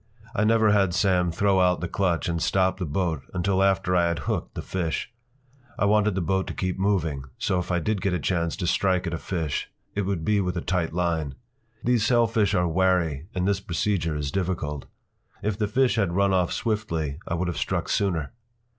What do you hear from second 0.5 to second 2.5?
had Sam throw out the clutch and